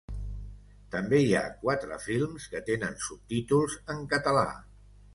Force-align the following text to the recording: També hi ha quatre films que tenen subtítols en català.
També 0.95 1.19
hi 1.25 1.35
ha 1.35 1.43
quatre 1.59 1.99
films 2.07 2.49
que 2.55 2.65
tenen 2.73 3.01
subtítols 3.11 3.81
en 3.97 4.07
català. 4.17 4.51